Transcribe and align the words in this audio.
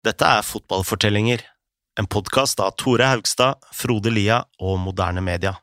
Dette 0.00 0.24
er 0.24 0.40
Fotballfortellinger, 0.40 1.42
en 2.00 2.06
podkast 2.08 2.60
av 2.64 2.70
Tore 2.80 3.04
Haugstad, 3.04 3.58
Frode 3.76 4.08
Lia 4.08 4.38
og 4.56 4.78
Moderne 4.80 5.20
Media. 5.20 5.58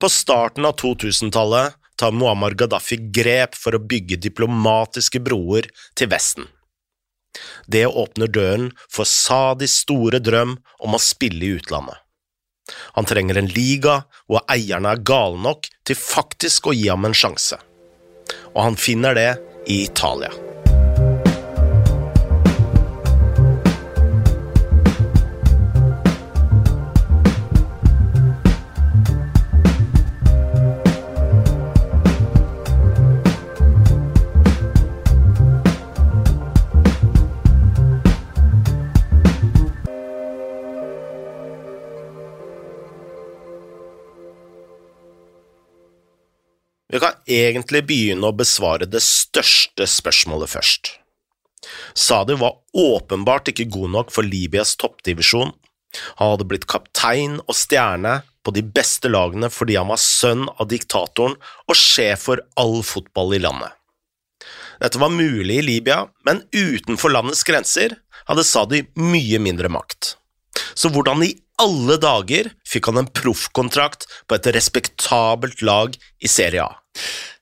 På 0.00 0.10
starten 0.12 0.68
av 0.68 0.74
2000-tallet 0.82 1.78
tar 1.96 2.12
Muammar 2.12 2.52
Gaddafi 2.60 2.98
grep 3.16 3.56
for 3.56 3.72
å 3.72 3.80
bygge 3.80 4.18
diplomatiske 4.20 5.22
broer 5.24 5.70
til 5.96 6.10
Vesten. 6.12 6.44
Det 7.64 7.86
åpner 7.88 8.28
døren 8.28 8.68
for 8.92 9.08
Sadis 9.08 9.78
store 9.86 10.20
drøm 10.20 10.58
om 10.84 10.98
å 10.98 11.00
spille 11.00 11.40
i 11.46 11.54
utlandet. 11.56 11.96
Han 13.00 13.08
trenger 13.08 13.40
en 13.40 13.48
liga 13.56 14.02
hvor 14.28 14.44
eierne 14.52 14.92
er 14.92 15.02
gale 15.08 15.40
nok 15.40 15.72
til 15.88 15.96
faktisk 15.96 16.68
å 16.68 16.76
gi 16.76 16.92
ham 16.92 17.08
en 17.08 17.16
sjanse. 17.16 17.56
Og 18.52 18.62
han 18.66 18.76
finner 18.76 19.16
det 19.16 19.30
i 19.72 19.86
Italia. 19.88 20.49
Egentlig 47.30 47.84
begynne 47.88 48.30
å 48.30 48.36
besvare 48.36 48.88
det 48.90 49.02
største 49.04 49.86
spørsmålet 49.88 50.52
først. 50.52 50.92
Sadi 51.94 52.36
var 52.40 52.58
åpenbart 52.76 53.50
ikke 53.52 53.68
god 53.72 53.94
nok 53.96 54.12
for 54.14 54.26
Libyas 54.26 54.76
toppdivisjon. 54.80 55.52
Han 56.20 56.34
hadde 56.34 56.46
blitt 56.48 56.68
kaptein 56.70 57.38
og 57.46 57.56
stjerne 57.58 58.20
på 58.46 58.54
de 58.56 58.62
beste 58.64 59.10
lagene 59.10 59.50
fordi 59.52 59.76
han 59.78 59.90
var 59.90 60.00
sønn 60.00 60.46
av 60.56 60.68
diktatoren 60.70 61.36
og 61.66 61.76
sjef 61.76 62.28
for 62.28 62.42
all 62.60 62.80
fotball 62.86 63.34
i 63.36 63.42
landet. 63.42 63.74
Dette 64.80 65.00
var 65.00 65.12
mulig 65.12 65.58
i 65.60 65.64
Libya, 65.66 66.06
men 66.24 66.40
utenfor 66.56 67.12
landets 67.12 67.44
grenser 67.44 67.98
hadde 68.30 68.46
Sadi 68.48 68.80
mye 68.96 69.40
mindre 69.42 69.68
makt. 69.68 70.14
Så 70.74 70.90
hvordan 70.92 71.24
i 71.26 71.34
alle 71.60 71.98
dager 72.00 72.50
fikk 72.68 72.88
han 72.90 73.02
en 73.02 73.10
proffkontrakt 73.12 74.06
på 74.28 74.38
et 74.38 74.48
respektabelt 74.56 75.62
lag 75.66 75.96
i 76.20 76.30
Serie 76.30 76.64
A? 76.64 76.80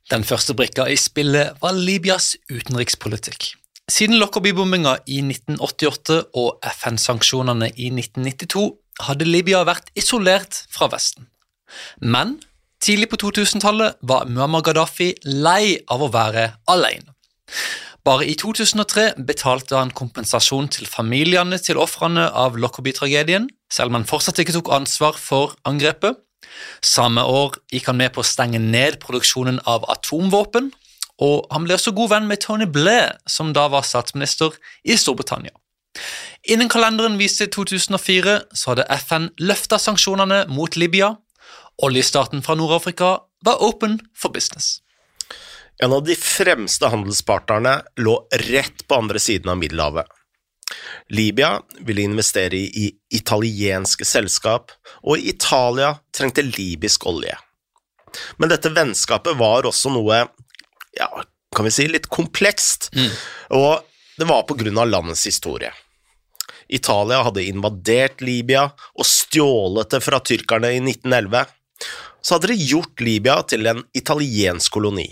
Den 0.08 0.24
første 0.24 0.54
brikka 0.56 0.86
i 0.88 0.96
spillet 0.96 1.58
var 1.62 1.76
Libyas 1.76 2.34
utenrikspolitikk. 2.48 3.52
Siden 3.88 4.18
Lockerbie-bomminga 4.20 4.98
i 5.08 5.22
1988 5.24 6.18
og 6.36 6.58
FN-sanksjonene 6.74 7.70
i 7.76 7.88
1992 7.92 8.66
hadde 9.06 9.28
Libya 9.28 9.62
vært 9.68 9.88
isolert 9.96 10.62
fra 10.72 10.90
Vesten. 10.92 11.28
Men 12.00 12.36
tidlig 12.84 13.08
på 13.12 13.20
2000-tallet 13.20 13.96
var 14.08 14.28
Muammar 14.28 14.64
Gaddafi 14.66 15.14
lei 15.24 15.78
av 15.88 16.04
å 16.04 16.10
være 16.12 16.50
alene. 16.68 17.14
Bare 18.08 18.24
i 18.24 18.34
2003 18.40 19.18
betalte 19.28 19.76
han 19.76 19.90
kompensasjon 19.92 20.70
til 20.72 20.86
familiene 20.88 21.58
til 21.60 21.76
ofrene 21.76 22.22
av 22.32 22.54
Lockerbie-tragedien, 22.56 23.50
selv 23.68 23.92
om 23.92 23.98
han 23.98 24.06
fortsatt 24.08 24.40
ikke 24.40 24.54
tok 24.54 24.70
ansvar 24.72 25.18
for 25.20 25.52
angrepet. 25.68 26.16
Samme 26.80 27.20
år 27.28 27.58
gikk 27.68 27.90
han 27.90 27.98
med 28.00 28.14
på 28.14 28.22
å 28.22 28.30
stenge 28.30 28.62
ned 28.62 28.96
produksjonen 29.02 29.60
av 29.68 29.84
atomvåpen, 29.92 30.70
og 31.20 31.52
han 31.52 31.68
ble 31.68 31.76
også 31.76 31.92
god 31.98 32.14
venn 32.14 32.30
med 32.30 32.40
Tony 32.46 32.70
Blair, 32.78 33.18
som 33.28 33.52
da 33.52 33.66
var 33.68 33.84
statsminister 33.84 34.56
i 34.88 34.96
Storbritannia. 34.96 35.52
Innen 36.48 36.72
kalenderen 36.72 37.20
viste 37.20 37.50
2004 37.52 38.40
så 38.56 38.72
hadde 38.72 38.88
FN 39.04 39.32
løfta 39.42 39.76
sanksjonene 39.76 40.46
mot 40.48 40.80
Libya. 40.80 41.18
Oljestaten 41.84 42.40
fra 42.46 42.56
Nord-Afrika 42.56 43.18
var 43.44 43.60
open 43.60 44.00
for 44.16 44.32
business. 44.32 44.78
En 45.82 45.92
av 45.92 46.04
de 46.04 46.14
fremste 46.18 46.88
handelspartnerne 46.90 47.76
lå 48.02 48.14
rett 48.50 48.86
på 48.88 48.94
andre 48.98 49.20
siden 49.22 49.52
av 49.52 49.60
Middelhavet. 49.60 50.06
Libya 51.08 51.60
ville 51.80 52.02
investere 52.02 52.56
i 52.56 52.90
italienske 53.14 54.04
selskap, 54.04 54.72
og 55.06 55.18
Italia 55.18 55.94
trengte 56.14 56.42
libysk 56.44 57.06
olje. 57.06 57.36
Men 58.36 58.50
dette 58.52 58.72
vennskapet 58.74 59.38
var 59.38 59.68
også 59.68 59.92
noe, 59.94 60.24
ja, 60.98 61.08
kan 61.56 61.68
vi 61.68 61.72
si, 61.72 61.86
litt 61.88 62.10
komplekst, 62.12 62.90
mm. 62.96 63.12
og 63.56 63.86
det 64.18 64.26
var 64.28 64.42
på 64.48 64.58
grunn 64.58 64.80
av 64.82 64.90
landets 64.90 65.24
historie. 65.30 65.70
Italia 66.68 67.22
hadde 67.24 67.46
invadert 67.48 68.20
Libya 68.20 68.66
og 68.68 69.06
stjålet 69.06 69.94
det 69.94 70.02
fra 70.04 70.18
tyrkerne 70.20 70.74
i 70.74 70.82
1911. 70.82 71.46
Så 72.20 72.34
hadde 72.34 72.50
de 72.50 72.66
gjort 72.74 73.00
Libya 73.00 73.38
til 73.48 73.70
en 73.70 73.80
italiensk 73.96 74.74
koloni. 74.74 75.08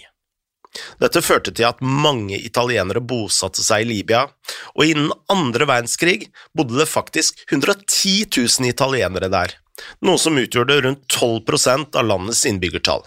Dette 1.03 1.22
førte 1.25 1.53
til 1.54 1.69
at 1.69 1.82
mange 1.82 2.38
italienere 2.38 3.03
bosatte 3.04 3.64
seg 3.64 3.84
i 3.84 3.91
Libya, 3.91 4.26
og 4.75 4.84
innen 4.84 5.12
andre 5.32 5.69
verdenskrig 5.69 6.31
bodde 6.56 6.78
det 6.81 6.88
faktisk 6.91 7.42
110 7.48 8.26
000 8.31 8.70
italienere 8.70 9.31
der, 9.32 9.56
noe 10.04 10.20
som 10.20 10.38
utgjorde 10.41 10.81
rundt 10.84 11.06
12% 11.12 11.97
av 11.97 12.09
landets 12.09 12.44
innbyggertall. 12.48 13.04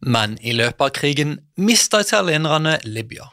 Men 0.00 0.38
i 0.40 0.54
løpet 0.56 0.86
av 0.86 0.94
krigen 0.96 1.36
mista 1.60 2.00
italienerne 2.00 2.78
Libya. 2.88 3.28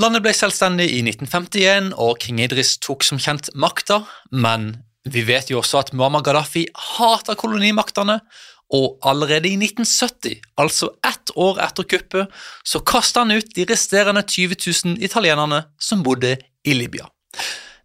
Landet 0.00 0.22
ble 0.22 0.32
selvstendig 0.36 0.86
i 0.94 1.00
1951, 1.02 1.90
og 1.98 2.20
King 2.22 2.38
Idris 2.44 2.76
tok 2.80 3.02
som 3.04 3.18
kjent 3.20 3.50
makta, 3.58 4.04
men 4.30 4.76
vi 5.10 5.24
vet 5.26 5.50
jo 5.50 5.58
også 5.60 5.80
at 5.80 5.90
Muammar 5.96 6.22
Gaddafi 6.24 6.66
hater 6.96 7.36
kolonimaktene 7.40 8.20
og 8.70 8.98
allerede 9.06 9.50
i 9.50 9.56
1970, 9.58 10.36
altså 10.60 10.92
ett 11.06 11.32
år 11.34 11.58
etter 11.64 11.86
kuppet, 11.90 12.36
så 12.62 12.80
kasta 12.86 13.24
han 13.24 13.34
ut 13.34 13.50
de 13.56 13.66
resterende 13.66 14.22
20 14.22 14.60
000 14.94 15.02
italienerne 15.02 15.64
som 15.78 16.04
bodde 16.06 16.36
i 16.62 16.76
Libya. 16.76 17.08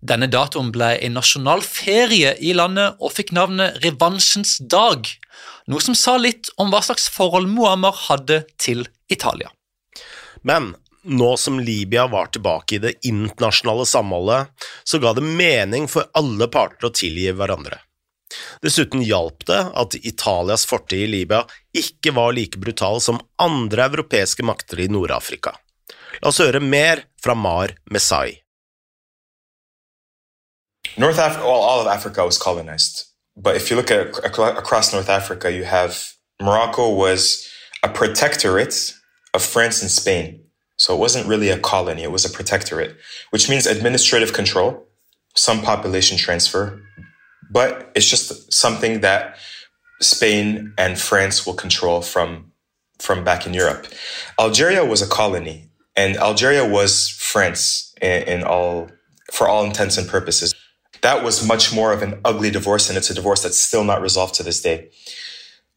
Denne 0.06 0.28
datoen 0.30 0.70
ble 0.76 0.92
en 1.02 1.16
nasjonal 1.18 1.64
ferie 1.66 2.36
i 2.38 2.54
landet 2.54 3.00
og 3.02 3.16
fikk 3.16 3.34
navnet 3.34 3.80
Revansjens 3.86 4.60
dag, 4.62 5.08
noe 5.72 5.82
som 5.82 5.98
sa 5.98 6.18
litt 6.22 6.52
om 6.62 6.70
hva 6.70 6.84
slags 6.86 7.08
forhold 7.10 7.50
Muammar 7.50 7.96
hadde 8.06 8.44
til 8.62 8.86
Italia. 9.10 9.50
Men 10.46 10.76
nå 11.06 11.32
som 11.38 11.58
Libya 11.60 12.06
var 12.12 12.30
tilbake 12.34 12.78
i 12.78 12.82
det 12.82 12.94
internasjonale 13.06 13.86
samholdet, 13.90 14.54
så 14.84 15.02
ga 15.02 15.14
det 15.18 15.26
mening 15.26 15.90
for 15.90 16.10
alle 16.18 16.50
parter 16.54 16.90
å 16.90 16.94
tilgi 16.94 17.32
hverandre. 17.34 17.80
Dessuten 18.62 19.04
hjalp 19.06 19.46
det 19.46 19.62
at 19.76 19.96
Italias 20.02 20.66
fortid 20.66 21.06
i 21.06 21.12
Libya 21.12 21.44
ikke 21.78 22.16
var 22.16 22.34
like 22.34 22.60
brutal 22.62 23.02
som 23.02 23.22
andre 23.42 23.86
europeiske 23.90 24.46
makter 24.46 24.82
i 24.82 24.90
Nord-Afrika. 24.92 25.54
La 26.22 26.32
oss 26.32 26.42
høre 26.42 26.62
mer 26.64 27.06
fra 27.22 27.36
Mar 27.38 27.76
Messai. 27.92 28.42
All 30.98 31.82
of 31.82 31.88
Africa 31.88 32.26
was 32.26 32.38
colonized. 32.38 33.06
But 33.36 33.58
if 33.58 33.70
you 33.70 33.76
look 33.76 33.92
at 33.92 34.18
across 34.26 34.94
North 34.94 35.10
Africa, 35.10 35.52
you 35.52 35.66
have 35.66 36.16
Morocco 36.42 36.90
was 36.90 37.48
a 37.84 37.90
protectorate 37.90 38.94
of 39.34 39.44
France 39.44 39.82
and 39.82 39.92
Spain. 39.92 40.42
So 40.78 40.96
it 40.96 41.00
wasn't 41.00 41.28
really 41.28 41.50
a 41.50 41.60
colony, 41.60 42.04
it 42.04 42.12
was 42.12 42.26
a 42.26 42.30
protectorate, 42.30 42.98
which 43.32 43.50
means 43.50 43.66
administrative 43.66 44.34
control, 44.34 44.88
some 45.36 45.62
population 45.62 46.18
transfer, 46.18 46.82
but 47.50 47.92
it's 47.96 48.10
just 48.10 48.52
something 48.54 49.02
that 49.02 49.38
Spain 50.02 50.74
and 50.78 51.00
France 51.00 51.46
will 51.46 51.54
control 51.54 52.02
from 52.02 52.52
from 53.00 53.24
back 53.24 53.46
in 53.46 53.54
Europe. 53.54 53.88
Algeria 54.40 54.86
was 54.86 55.02
a 55.02 55.08
colony, 55.08 55.70
and 55.96 56.16
Algeria 56.18 56.66
was 56.68 57.10
France 57.10 57.94
in, 58.02 58.24
in 58.24 58.44
all 58.44 58.90
for 59.32 59.48
all 59.48 59.66
intents 59.66 59.98
and 59.98 60.08
purposes. 60.08 60.54
That 61.02 61.24
was 61.24 61.46
much 61.46 61.74
more 61.74 61.94
of 61.94 62.02
an 62.02 62.20
ugly 62.24 62.52
divorce, 62.52 62.90
and 62.90 62.98
it's 62.98 63.10
a 63.10 63.14
divorce 63.14 63.44
that's 63.44 63.60
still 63.60 63.84
not 63.84 64.02
resolved 64.02 64.36
to 64.36 64.44
this 64.44 64.62
day. 64.62 64.90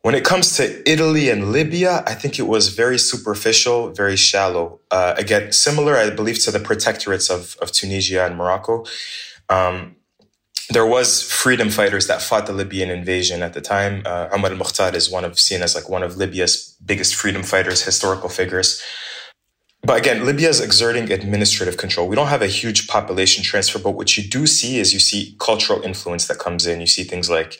When 0.03 0.15
it 0.15 0.25
comes 0.25 0.57
to 0.57 0.89
Italy 0.91 1.29
and 1.29 1.51
Libya, 1.53 2.05
I 2.07 2.15
think 2.15 2.39
it 2.39 2.47
was 2.47 2.69
very 2.69 2.99
superficial, 2.99 3.93
very 3.93 4.17
shallow. 4.17 4.81
Uh, 4.91 5.15
again, 5.19 5.51
similar, 5.51 5.97
I 5.97 6.11
believe, 6.11 6.43
to 6.45 6.53
the 6.53 6.61
protectorates 6.61 7.29
of, 7.31 7.57
of 7.61 7.73
Tunisia 7.73 8.25
and 8.25 8.37
Morocco. 8.37 8.87
Um, 9.49 9.97
there 10.71 10.87
was 10.87 11.23
freedom 11.23 11.71
fighters 11.71 12.07
that 12.09 12.21
fought 12.21 12.47
the 12.47 12.53
Libyan 12.53 12.91
invasion 12.91 13.43
at 13.43 13.55
the 13.55 13.61
time. 13.61 14.03
Uh, 14.05 14.29
Omar 14.33 14.51
al-Mukhtar 14.51 14.95
is 14.95 15.11
one 15.11 15.25
of 15.25 15.39
seen 15.39 15.63
as 15.63 15.75
like 15.75 15.89
one 15.89 16.03
of 16.03 16.17
Libya's 16.17 16.77
biggest 16.85 17.15
freedom 17.15 17.43
fighters, 17.43 17.83
historical 17.83 18.29
figures. 18.29 18.83
But 19.83 19.99
again, 19.99 20.27
Libya 20.27 20.49
is 20.49 20.61
exerting 20.61 21.11
administrative 21.11 21.77
control. 21.77 22.09
We 22.09 22.17
don't 22.17 22.27
have 22.27 22.43
a 22.43 22.49
huge 22.49 22.89
population 22.89 23.45
transfer, 23.45 23.79
but 23.79 23.93
what 23.93 24.17
you 24.17 24.29
do 24.29 24.47
see 24.47 24.79
is 24.79 24.93
you 24.93 24.99
see 24.99 25.37
cultural 25.39 25.81
influence 25.83 26.27
that 26.27 26.39
comes 26.39 26.67
in. 26.67 26.81
You 26.81 26.87
see 26.87 27.05
things 27.05 27.31
like 27.31 27.59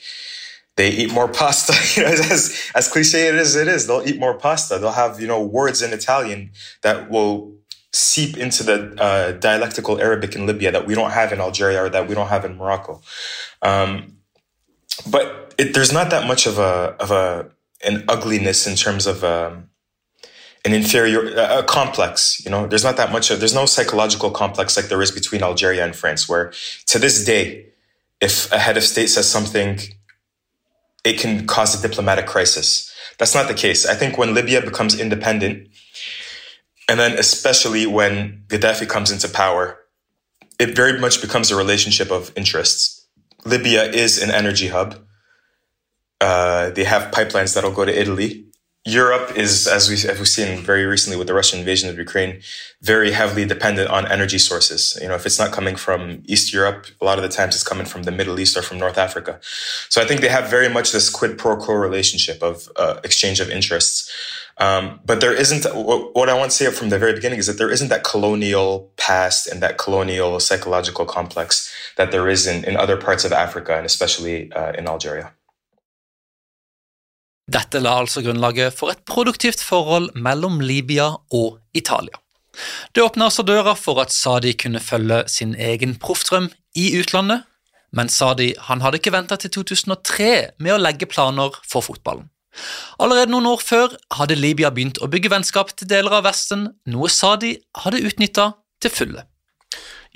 they 0.77 0.91
eat 0.91 1.13
more 1.13 1.29
pasta. 1.29 1.73
You 1.97 2.07
know, 2.07 2.11
as 2.11 2.71
as 2.75 2.89
cliche 2.89 3.29
it 3.29 3.37
is, 3.37 3.57
it 3.57 3.69
is. 3.69 3.87
They'll 3.87 4.07
eat 4.07 4.19
more 4.19 4.39
pasta. 4.39 4.79
They'll 4.79 4.93
have 4.93 5.21
you 5.21 5.27
know 5.27 5.43
words 5.43 5.81
in 5.81 5.93
Italian 5.93 6.51
that 6.83 7.11
will 7.11 7.55
seep 7.93 8.37
into 8.37 8.63
the 8.63 8.95
uh, 9.01 9.33
dialectical 9.33 10.01
Arabic 10.01 10.35
in 10.35 10.47
Libya 10.47 10.71
that 10.73 10.87
we 10.87 10.95
don't 10.95 11.11
have 11.11 11.33
in 11.33 11.41
Algeria 11.41 11.85
or 11.85 11.89
that 11.89 12.09
we 12.09 12.15
don't 12.15 12.29
have 12.29 12.45
in 12.45 12.57
Morocco. 12.57 13.01
Um, 13.63 14.19
but 15.11 15.55
it, 15.59 15.75
there's 15.75 15.93
not 15.93 16.11
that 16.11 16.27
much 16.27 16.47
of 16.47 16.59
a 16.59 16.97
of 17.01 17.11
a 17.11 17.51
an 17.85 18.05
ugliness 18.09 18.67
in 18.67 18.75
terms 18.75 19.07
of 19.07 19.23
um, 19.25 19.71
an 20.65 20.75
inferior 20.75 21.35
a 21.37 21.63
complex. 21.63 22.43
You 22.45 22.51
know, 22.51 22.67
there's 22.67 22.85
not 22.85 22.97
that 22.97 23.13
much. 23.13 23.31
Of, 23.31 23.39
there's 23.39 23.55
no 23.55 23.67
psychological 23.67 24.31
complex 24.31 24.77
like 24.77 24.87
there 24.89 25.03
is 25.03 25.11
between 25.11 25.43
Algeria 25.43 25.85
and 25.85 25.95
France, 25.95 26.29
where 26.29 26.53
to 26.87 26.99
this 26.99 27.25
day, 27.25 27.67
if 28.21 28.51
a 28.53 28.59
head 28.59 28.77
of 28.77 28.85
state 28.85 29.09
says 29.09 29.29
something, 29.31 29.79
it 31.05 31.19
can 31.19 31.47
cause 31.47 31.79
a 31.79 31.89
diplomatic 31.89 32.27
crisis. 32.27 32.93
That's 33.19 33.35
not 33.35 33.49
the 33.49 33.55
case. 33.55 33.87
I 33.87 33.95
think 33.95 34.19
when 34.19 34.35
Libya 34.35 34.61
becomes 34.61 34.99
independent, 34.99 35.68
and 36.89 36.99
then 36.99 37.19
especially 37.19 37.87
when 37.87 38.45
Gaddafi 38.49 38.89
comes 38.89 39.11
into 39.11 39.29
power, 39.29 39.79
it 40.59 40.75
very 40.75 40.99
much 40.99 41.21
becomes 41.21 41.51
a 41.51 41.57
relationship 41.57 42.11
of 42.11 42.33
interests. 42.37 43.07
Libya 43.45 43.85
is 43.85 44.21
an 44.23 44.31
energy 44.31 44.69
hub. 44.69 44.97
Uh, 46.21 46.71
they 46.71 46.85
have 46.85 47.13
pipelines 47.13 47.55
that'll 47.55 47.71
go 47.71 47.85
to 47.85 48.01
Italy. 48.01 48.48
Europe 48.85 49.37
is, 49.37 49.67
as, 49.67 49.89
we, 49.89 49.97
we've 50.19 50.29
seen 50.29 50.63
very 50.63 50.87
recently 50.87 51.19
with 51.19 51.27
the 51.27 51.35
Russian 51.35 51.59
invasion 51.59 51.91
of 51.91 51.99
Ukraine, 51.99 52.41
very 52.81 53.11
heavily 53.11 53.45
dependent 53.45 53.91
on 53.91 54.11
energy 54.11 54.39
sources. 54.39 54.99
You 55.03 55.09
know, 55.09 55.15
if 55.15 55.27
it's 55.27 55.39
not 55.39 55.53
coming 55.53 55.77
from 55.77 56.23
East 56.25 56.55
Europe, 56.55 56.87
a 57.01 57.05
lot 57.05 57.19
of 57.19 57.23
the 57.23 57.29
times 57.29 57.55
it's 57.55 57.65
coming 57.65 57.85
from 57.85 58.05
the 58.05 58.13
Middle 58.13 58.41
East 58.41 58.57
or 58.57 58.63
from 58.63 58.79
North 58.79 58.97
Africa. 58.97 59.41
So 59.89 60.01
I 60.01 60.07
think 60.07 60.23
they 60.23 60.29
have 60.29 60.49
very 60.49 60.69
much 60.69 60.93
this 60.93 61.11
quid 61.11 61.37
pro 61.37 61.57
quo 61.57 61.75
relationship 61.75 62.43
of 62.43 62.69
uh, 62.77 63.01
exchange 63.05 63.41
of 63.41 63.51
interests. 63.51 64.11
Um, 64.57 65.01
but 65.05 65.21
there 65.21 65.35
isn't, 65.35 65.65
what, 65.75 66.15
what 66.15 66.29
I 66.29 66.35
want 66.35 66.51
to 66.51 66.57
say 66.57 66.71
from 66.71 66.89
the 66.89 66.99
very 66.99 67.13
beginning 67.13 67.39
is 67.39 67.47
that 67.47 67.59
there 67.59 67.71
isn't 67.71 67.89
that 67.89 68.05
colonial 68.05 68.91
past 68.97 69.47
and 69.47 69.63
that 69.63 69.77
colonial 69.77 70.41
psychological 70.41 71.05
complex 71.05 71.73
that 71.97 72.11
there 72.11 72.29
is 72.29 72.47
in, 72.47 72.65
in 72.65 72.77
other 72.77 72.97
parts 72.97 73.25
of 73.25 73.33
Africa 73.33 73.77
and 73.77 73.85
especially 73.85 74.51
uh, 74.53 74.73
in 74.73 74.89
Algeria. 74.89 75.33
Dette 77.49 77.81
la 77.81 77.95
altså 78.03 78.21
grunnlaget 78.21 78.75
for 78.77 78.93
et 78.93 79.01
produktivt 79.09 79.63
forhold 79.65 80.11
mellom 80.15 80.61
Libya 80.61 81.15
og 81.33 81.61
Italia. 81.73 82.19
Det 82.93 83.01
åpna 83.01 83.29
også 83.31 83.45
døra 83.47 83.73
for 83.79 84.01
at 84.03 84.13
Sadi 84.13 84.53
kunne 84.53 84.83
følge 84.85 85.23
sin 85.33 85.55
egen 85.55 85.95
proffdrøm 85.97 86.51
i 86.77 86.91
utlandet, 86.99 87.47
men 87.97 88.11
Sadi 88.13 88.51
han 88.69 88.83
hadde 88.85 89.01
ikke 89.01 89.15
venta 89.15 89.39
til 89.41 89.53
2003 89.55 90.59
med 90.61 90.75
å 90.75 90.83
legge 90.83 91.09
planer 91.09 91.57
for 91.65 91.87
fotballen. 91.87 92.29
Allerede 92.99 93.33
noen 93.33 93.47
år 93.49 93.63
før 93.63 93.95
hadde 94.19 94.37
Libya 94.37 94.73
begynt 94.75 95.01
å 95.01 95.09
bygge 95.09 95.31
vennskap 95.33 95.71
til 95.79 95.89
deler 95.89 96.19
av 96.19 96.27
Vesten, 96.27 96.67
noe 96.91 97.09
Sadi 97.09 97.55
hadde 97.85 98.03
utnytta 98.05 98.51
til 98.83 98.93
fulle. 98.93 99.25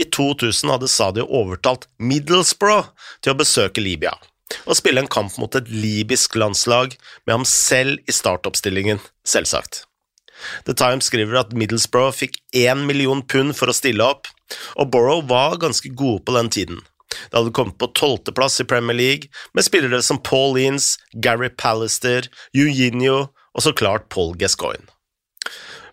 I 0.01 0.05
2000 0.11 0.73
hadde 0.75 0.91
Sadi 0.91 1.25
overtalt 1.25 1.87
Middlesbrough 2.03 2.91
til 3.23 3.33
å 3.33 3.39
besøke 3.39 3.85
Libya 3.85 4.17
og 4.67 4.79
spille 4.79 5.03
en 5.03 5.11
kamp 5.11 5.39
mot 5.41 5.55
et 5.59 5.71
libysk 5.71 6.37
landslag 6.39 6.97
med 7.27 7.37
ham 7.37 7.47
selv 7.49 7.99
i 8.09 8.15
startoppstillingen, 8.15 9.03
selvsagt. 9.25 9.85
The 10.67 10.75
Times 10.75 11.07
skriver 11.11 11.39
at 11.41 11.53
Middlesbrough 11.55 12.15
fikk 12.17 12.39
én 12.57 12.87
million 12.89 13.23
pund 13.23 13.55
for 13.59 13.71
å 13.71 13.77
stille 13.77 14.05
opp, 14.05 14.31
og 14.77 14.91
Borough 14.93 15.27
var 15.29 15.61
ganske 15.63 15.93
gode 15.95 16.25
på 16.27 16.35
den 16.37 16.51
tiden. 16.53 16.81
Det 17.13 17.37
hadde 17.37 17.55
kommet 17.55 17.79
på 17.81 17.91
tolvteplass 17.99 18.61
i 18.63 18.69
Premier 18.69 18.97
League, 18.97 19.31
med 19.55 19.67
spillere 19.67 20.03
som 20.03 20.21
Paul 20.23 20.59
Eanes, 20.59 20.97
Gary 21.13 21.51
Pallister, 21.51 22.29
Eugenio 22.57 23.29
og 23.53 23.65
så 23.67 23.75
klart 23.77 24.09
Paul 24.13 24.35
Gascoigne. 24.41 24.89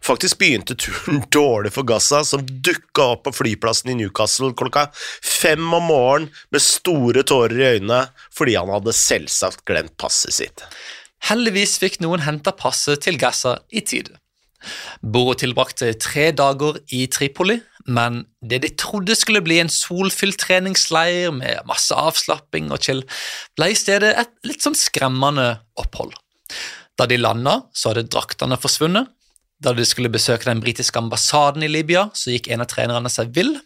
Faktisk 0.09 0.39
begynte 0.41 0.73
turen 0.79 1.21
dårlig 1.35 1.73
for 1.75 1.85
Gaza, 1.85 2.23
som 2.25 2.41
dukka 2.41 3.11
opp 3.13 3.27
på 3.27 3.35
flyplassen 3.44 3.91
i 3.94 3.97
Newcastle 4.00 4.56
klokka 4.57 4.88
fem 5.21 5.61
om 5.61 5.85
morgenen 5.91 6.31
med 6.50 6.63
store 6.65 7.21
tårer 7.27 7.59
i 7.59 7.67
øynene 7.75 8.07
fordi 8.33 8.56
han 8.57 8.71
hadde 8.73 8.95
selvsagt 8.97 9.65
glemt 9.69 9.94
passet 10.01 10.33
sitt. 10.39 10.63
Heldigvis 11.29 11.77
fikk 11.81 12.00
noen 12.01 12.23
henta 12.25 12.56
passet 12.57 13.03
til 13.06 13.19
Gaza 13.21 13.59
i 13.69 13.83
tide. 13.85 14.15
Boro 15.00 15.35
tilbrakte 15.38 15.91
tre 16.01 16.31
dager 16.35 16.79
i 16.95 17.06
Tripoli, 17.11 17.59
men 17.88 18.23
det 18.41 18.61
de 18.65 18.71
trodde 18.79 19.15
skulle 19.15 19.44
bli 19.45 19.59
en 19.61 19.71
solfylt 19.71 20.39
treningsleir 20.41 21.31
med 21.35 21.69
masse 21.69 21.95
avslapping 21.95 22.73
og 22.73 22.81
chill, 22.83 23.06
ble 23.56 23.69
i 23.71 23.77
stedet 23.77 24.11
et 24.19 24.33
litt 24.47 24.65
sånn 24.65 24.77
skremmende 24.77 25.51
opphold. 25.79 26.17
Da 27.00 27.07
de 27.07 27.19
landa, 27.21 27.61
så 27.71 27.94
hadde 27.94 28.09
draktene 28.11 28.59
forsvunnet, 28.59 29.07
da 29.63 29.73
de 29.75 29.85
skulle 29.88 30.11
besøke 30.11 30.47
den 30.47 30.61
britiske 30.63 31.00
ambassaden 31.00 31.65
i 31.65 31.71
Libya, 31.71 32.07
så 32.15 32.31
gikk 32.33 32.47
en 32.50 32.63
av 32.63 32.69
trenerne 32.71 33.11
seg 33.11 33.33
vill. 33.35 33.57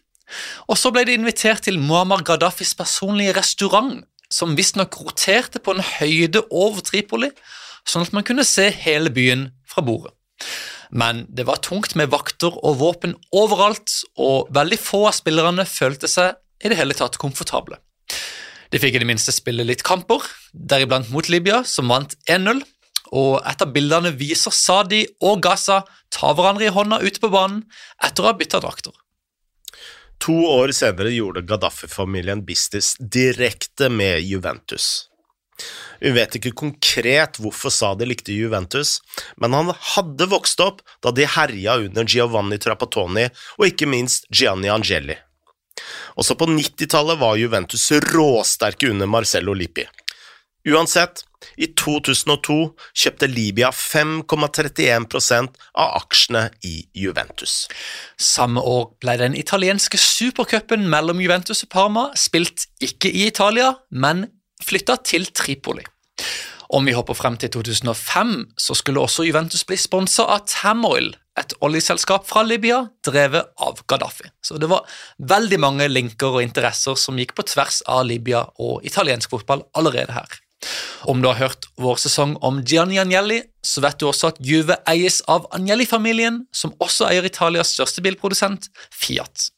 Og 0.67 0.79
så 0.79 0.89
ble 0.93 1.05
de 1.05 1.17
invitert 1.17 1.65
til 1.67 1.77
Muammar 1.81 2.23
Gaddafis 2.25 2.73
personlige 2.77 3.35
restaurant, 3.37 4.01
som 4.33 4.55
visstnok 4.57 4.97
roterte 5.03 5.61
på 5.61 5.75
en 5.75 5.85
høyde 5.85 6.41
over 6.49 6.81
Tripoli, 6.85 7.29
sånn 7.85 8.07
at 8.07 8.13
man 8.15 8.25
kunne 8.25 8.45
se 8.47 8.69
hele 8.73 9.11
byen 9.13 9.51
fra 9.69 9.83
bordet. 9.85 10.15
Men 10.93 11.23
det 11.29 11.45
var 11.49 11.61
tungt 11.65 11.95
med 11.97 12.11
vakter 12.13 12.53
og 12.53 12.79
våpen 12.81 13.15
overalt, 13.33 14.01
og 14.17 14.49
veldig 14.53 14.79
få 14.81 15.07
av 15.09 15.17
spillerne 15.17 15.65
følte 15.69 16.09
seg 16.09 16.37
i 16.63 16.71
det 16.71 16.77
hele 16.79 16.97
tatt 16.97 17.19
komfortable. 17.21 17.77
De 18.73 18.81
fikk 18.81 18.97
i 18.97 19.01
det 19.03 19.09
minste 19.09 19.33
spille 19.33 19.65
litt 19.65 19.83
kamper, 19.85 20.23
deriblant 20.53 21.11
mot 21.13 21.27
Libya, 21.29 21.61
som 21.67 21.91
vant 21.93 22.15
1-0, 22.25 22.63
og 23.13 23.39
et 23.45 23.61
av 23.61 23.71
bildene 23.75 24.13
viser 24.17 24.53
Sadi 24.55 25.03
og 25.21 25.43
Gaza 25.45 25.83
ta 26.13 26.33
hverandre 26.33 26.67
i 26.67 26.73
hånda 26.73 27.01
ute 27.03 27.21
på 27.21 27.29
banen 27.33 27.63
etter 28.03 28.25
å 28.25 28.31
ha 28.31 28.37
bytta 28.37 28.61
drakter. 28.63 28.93
To 30.23 30.35
år 30.47 30.71
senere 30.75 31.11
gjorde 31.11 31.43
Gaddafi-familien 31.47 32.45
business 32.47 32.93
direkte 32.97 33.89
med 33.91 34.23
Juventus. 34.23 35.09
Vi 35.99 36.11
vet 36.15 36.37
ikke 36.37 36.53
konkret 36.57 37.37
hvorfor 37.39 37.71
Sadi 37.71 38.07
likte 38.07 38.35
Juventus, 38.35 38.97
men 39.37 39.53
han 39.55 39.69
hadde 39.93 40.27
vokst 40.31 40.63
opp 40.63 40.81
da 41.03 41.13
de 41.15 41.27
herja 41.29 41.77
under 41.83 42.07
Giovanni 42.09 42.57
Trapattoni 42.59 43.27
og 43.59 43.67
ikke 43.67 43.89
minst 43.89 44.27
Gianni 44.33 44.71
Angeli. 44.73 45.15
Også 46.19 46.37
på 46.37 46.47
90-tallet 46.49 47.19
var 47.21 47.37
Juventus 47.39 47.89
råsterke 48.13 48.89
under 48.93 49.09
Marcello 49.09 49.55
Lippi. 49.57 49.85
Uansett, 50.69 51.25
i 51.57 51.69
2002 51.79 52.57
kjøpte 53.03 53.29
Libya 53.31 53.71
5,31% 53.75 55.57
av 55.73 55.97
aksjene 56.01 56.45
i 56.67 56.75
Juventus. 56.97 57.67
Samme 58.19 58.61
år 58.61 58.91
ble 59.03 59.17
den 59.21 59.37
italienske 59.39 59.99
supercupen 60.01 60.87
mellom 60.91 61.21
Juventus 61.23 61.65
og 61.65 61.73
Parma 61.73 62.07
spilt 62.19 62.67
ikke 62.83 63.11
i 63.11 63.27
Italia, 63.29 63.73
men 63.89 64.27
flytta 64.63 64.99
til 65.03 65.27
Tripoli. 65.35 65.85
Om 66.73 66.87
vi 66.89 66.95
hopper 66.97 67.13
frem 67.13 67.35
til 67.37 67.51
2005, 67.53 68.31
så 68.57 68.73
skulle 68.73 69.01
også 69.03 69.27
Juventus 69.27 69.61
bli 69.67 69.77
sponsa 69.77 70.25
av 70.33 70.47
Tamoil, 70.49 71.11
et 71.37 71.53
oljeselskap 71.65 72.25
fra 72.29 72.43
Libya 72.45 72.79
drevet 73.05 73.51
av 73.61 73.81
Gaddafi. 73.89 74.29
Så 74.41 74.59
det 74.61 74.69
var 74.69 74.87
veldig 75.17 75.59
mange 75.61 75.87
linker 75.89 76.37
og 76.37 76.45
interesser 76.45 76.97
som 76.99 77.17
gikk 77.17 77.33
på 77.37 77.45
tvers 77.49 77.81
av 77.89 78.05
Libya 78.09 78.45
og 78.61 78.85
italiensk 78.85 79.33
fotball 79.33 79.65
allerede 79.77 80.13
her. 80.13 80.39
Om 81.03 81.21
du 81.21 81.27
har 81.27 81.35
hørt 81.35 81.67
vår 81.75 81.99
sesong 81.99 82.37
om 82.45 82.61
Gianni 82.63 82.99
Agnelli, 83.01 83.41
så 83.65 83.83
vet 83.83 83.99
du 83.99 84.07
også 84.07 84.31
at 84.31 84.39
Juve 84.43 84.77
eies 84.87 85.19
av 85.27 85.47
Agnelli-familien, 85.55 86.43
som 86.55 86.75
også 86.83 87.09
eier 87.09 87.27
Italias 87.27 87.73
største 87.75 88.03
bilprodusent, 88.05 88.69
Fiat. 88.91 89.49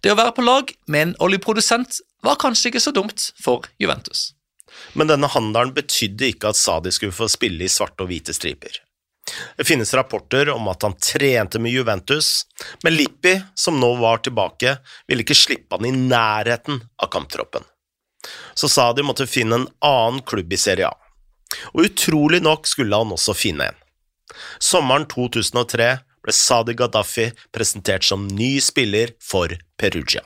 Det 0.00 0.12
å 0.12 0.16
være 0.16 0.32
på 0.36 0.44
lag 0.46 0.70
med 0.88 1.02
en 1.02 1.16
oljeprodusent 1.20 2.00
var 2.24 2.38
kanskje 2.40 2.70
ikke 2.70 2.84
så 2.84 2.92
dumt 2.96 3.30
for 3.40 3.66
Juventus. 3.82 4.30
Men 4.96 5.10
denne 5.10 5.28
handelen 5.28 5.74
betydde 5.76 6.30
ikke 6.32 6.54
at 6.54 6.58
Sadi 6.58 6.92
skulle 6.94 7.16
få 7.16 7.28
spille 7.28 7.66
i 7.66 7.72
svarte 7.72 8.06
og 8.06 8.12
hvite 8.12 8.32
striper. 8.36 8.80
Det 9.58 9.66
finnes 9.68 9.92
rapporter 9.94 10.48
om 10.50 10.64
at 10.72 10.86
han 10.86 10.96
trente 10.96 11.60
med 11.62 11.74
Juventus, 11.74 12.46
men 12.82 12.96
Lippi, 12.96 13.36
som 13.54 13.76
nå 13.78 13.92
var 14.00 14.24
tilbake, 14.24 14.78
ville 15.06 15.26
ikke 15.26 15.36
slippe 15.38 15.76
han 15.76 15.86
i 15.86 15.92
nærheten 15.92 16.80
av 17.02 17.12
kamptroppen 17.12 17.68
så 18.54 18.68
sa 18.68 18.90
de 18.92 19.04
måtte 19.06 19.28
finne 19.30 19.60
en 19.60 19.68
annen 19.84 20.22
klubb 20.26 20.52
i 20.52 20.60
Serie 20.60 20.90
A. 20.90 20.96
Og 21.74 21.88
utrolig 21.88 22.42
nok 22.44 22.68
skulle 22.68 22.96
han 22.96 23.14
også 23.14 23.34
finne 23.36 23.70
en. 23.70 23.78
Sommeren 24.62 25.08
2003 25.10 25.88
ble 26.24 26.34
Sadi 26.36 26.76
Gaddafi 26.78 27.30
presentert 27.54 28.06
som 28.06 28.28
ny 28.28 28.58
spiller 28.62 29.14
for 29.24 29.56
Perugia. 29.80 30.22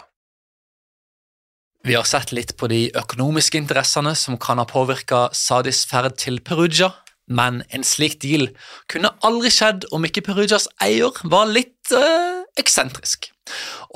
Vi 1.85 1.95
har 1.95 2.07
sett 2.09 2.33
litt 2.33 2.55
på 2.57 2.69
de 2.73 2.87
økonomiske 2.97 3.61
interessene 3.61 4.15
som 4.17 4.39
kan 4.41 4.61
ha 4.61 4.65
påvirka 4.69 5.27
Sadis 5.37 5.83
ferd 5.89 6.17
til 6.21 6.41
Perugia, 6.41 6.95
men 7.29 7.61
en 7.77 7.85
slik 7.85 8.17
deal 8.23 8.49
kunne 8.89 9.13
aldri 9.25 9.53
skjedd 9.53 9.85
om 9.97 10.05
ikke 10.09 10.25
Perugias 10.25 10.67
eier 10.85 11.13
var 11.29 11.49
litt 11.53 11.93
eh, 11.93 12.41
eksentrisk. 12.61 13.29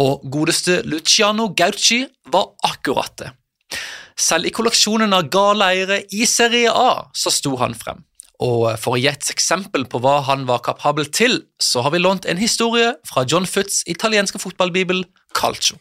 Og 0.04 0.24
godeste 0.28 0.82
Luciano 0.84 1.48
Gauci 1.56 2.02
var 2.28 2.52
akkurat 2.68 3.16
det. 3.20 3.32
Selv 4.18 4.48
i 4.48 4.52
kolleksjonen 4.54 5.14
av 5.14 5.28
gale 5.32 5.70
eiere 5.72 6.02
i 6.14 6.26
Serie 6.26 6.72
A 6.74 7.08
så 7.14 7.32
sto 7.34 7.54
han 7.60 7.76
frem. 7.78 8.04
Og 8.42 8.78
For 8.78 8.94
å 8.94 9.00
gi 9.00 9.08
et 9.10 9.30
eksempel 9.32 9.86
på 9.90 9.98
hva 10.02 10.20
han 10.28 10.44
var 10.46 10.62
kapabel 10.66 11.08
til, 11.10 11.40
så 11.58 11.82
har 11.82 11.94
vi 11.94 12.02
lånt 12.02 12.26
en 12.26 12.38
historie 12.38 12.94
fra 13.08 13.24
John 13.26 13.46
Futts 13.46 13.82
italienske 13.90 14.38
fotballbibel 14.38 15.04
Calcio. 15.34 15.78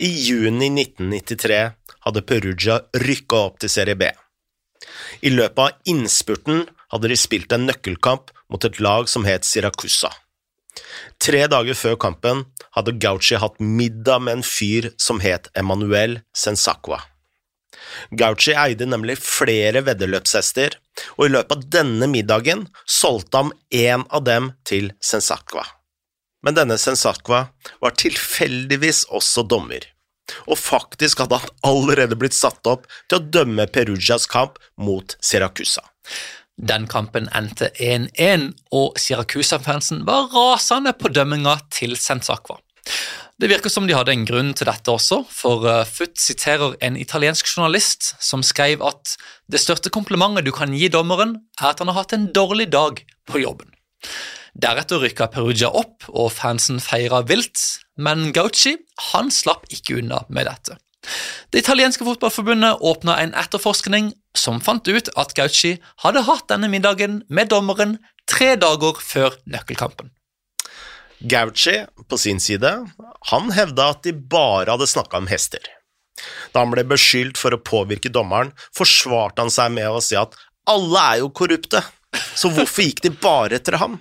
I 0.00 0.10
juni 0.10 0.68
1993 0.72 1.60
hadde 2.04 2.24
Perugia 2.28 2.80
rykka 3.00 3.40
opp 3.48 3.60
til 3.62 3.72
Serie 3.72 3.96
B. 3.96 4.10
I 5.24 5.32
løpet 5.32 5.62
av 5.62 5.88
innspurten 5.88 6.66
hadde 6.92 7.10
de 7.10 7.16
spilt 7.18 7.54
en 7.54 7.64
nøkkelkamp 7.70 8.34
mot 8.52 8.66
et 8.66 8.80
lag 8.84 9.08
som 9.08 9.24
het 9.24 9.46
Siracusa. 9.48 10.10
Tre 11.22 11.44
dager 11.50 11.76
før 11.78 11.96
kampen 12.00 12.44
hadde 12.76 12.96
Gauchi 13.02 13.38
hatt 13.40 13.60
middag 13.60 14.24
med 14.26 14.38
en 14.38 14.46
fyr 14.46 14.90
som 15.00 15.22
het 15.24 15.50
Emanuel 15.58 16.20
Sensacqua. 16.36 17.00
Gauchi 18.10 18.54
eide 18.58 18.88
nemlig 18.88 19.18
flere 19.22 19.84
veddeløpshester, 19.86 20.76
og 21.18 21.26
i 21.26 21.32
løpet 21.32 21.56
av 21.56 21.64
denne 21.78 22.08
middagen 22.10 22.66
solgte 22.86 23.44
han 23.44 23.54
én 23.70 24.06
av 24.10 24.26
dem 24.26 24.52
til 24.66 24.92
Sensacqua. 25.02 25.66
Men 26.44 26.58
denne 26.58 26.76
Sensacqua 26.80 27.46
var 27.80 27.98
tilfeldigvis 28.00 29.06
også 29.14 29.46
dommer 29.48 29.94
og 30.48 30.58
faktisk 30.58 31.22
hadde 31.24 31.40
han 31.42 31.52
allerede 31.68 32.16
blitt 32.18 32.36
satt 32.36 32.64
opp 32.70 32.86
til 33.08 33.18
å 33.18 33.26
dømme 33.38 33.66
Perugias 33.72 34.26
kamp 34.30 34.58
mot 34.80 35.16
Siracusa. 35.20 35.84
Den 36.54 36.86
kampen 36.86 37.26
endte 37.34 37.72
1-1, 37.82 38.52
og 38.70 38.98
Siracusa-fansen 39.00 40.04
var 40.06 40.30
rasende 40.30 40.92
på 40.94 41.10
dømminga 41.10 41.56
til 41.74 41.96
Sensacqua. 41.98 42.60
Det 43.40 43.48
virker 43.50 43.72
som 43.72 43.88
de 43.88 43.96
hadde 43.96 44.12
en 44.14 44.26
grunn 44.28 44.52
til 44.54 44.68
dette 44.70 44.92
også, 44.92 45.24
for 45.26 45.66
FUTT 45.90 46.20
siterer 46.22 46.76
en 46.86 46.94
italiensk 47.00 47.48
journalist 47.50 48.12
som 48.22 48.44
skrev 48.46 48.84
at 48.86 49.16
det 49.50 49.58
største 49.58 49.90
komplimentet 49.90 50.46
du 50.46 50.52
kan 50.54 50.76
gi 50.76 50.86
dommeren, 50.92 51.40
er 51.58 51.72
at 51.72 51.82
han 51.82 51.90
har 51.90 52.04
hatt 52.04 52.14
en 52.14 52.30
dårlig 52.30 52.68
dag 52.70 53.02
på 53.26 53.42
jobben. 53.42 53.74
Deretter 54.54 55.02
rykka 55.02 55.26
Perugia 55.34 55.72
opp, 55.74 56.06
og 56.14 56.30
fansen 56.30 56.78
feira 56.78 57.24
vilt, 57.26 57.58
men 57.98 58.30
Gauchi 58.36 58.76
han 59.10 59.34
slapp 59.34 59.66
ikke 59.74 59.98
unna 59.98 60.22
med 60.30 60.46
dette. 60.46 60.78
Det 61.50 61.64
italienske 61.64 62.06
fotballforbundet 62.06 62.80
åpna 62.86 63.18
en 63.20 63.34
etterforskning 63.34 64.12
som 64.36 64.60
fant 64.60 64.88
ut 64.88 65.10
at 65.20 65.34
Gauchi 65.36 65.76
hadde 66.04 66.24
hatt 66.26 66.48
denne 66.50 66.70
middagen 66.72 67.22
med 67.28 67.52
dommeren 67.52 67.98
tre 68.30 68.54
dager 68.60 68.98
før 69.00 69.38
nøkkelkampen. 69.46 70.10
Gauchi, 71.24 71.78
på 72.08 72.18
sin 72.20 72.40
side, 72.42 72.70
han 73.30 73.52
hevda 73.56 73.92
at 73.94 74.02
de 74.04 74.12
bare 74.12 74.74
hadde 74.74 74.90
snakka 74.90 75.22
om 75.22 75.30
hester. 75.30 75.62
Da 76.52 76.62
han 76.62 76.72
ble 76.74 76.84
beskyldt 76.88 77.40
for 77.40 77.54
å 77.54 77.62
påvirke 77.62 78.12
dommeren, 78.12 78.52
forsvarte 78.76 79.44
han 79.44 79.52
seg 79.52 79.72
med 79.74 79.88
å 79.88 80.02
si 80.04 80.18
at 80.18 80.36
alle 80.70 81.06
er 81.12 81.22
jo 81.22 81.32
korrupte, 81.34 81.80
så 82.36 82.50
hvorfor 82.52 82.86
gikk 82.86 83.02
de 83.04 83.12
bare 83.22 83.58
etter 83.58 83.78
ham? 83.80 83.98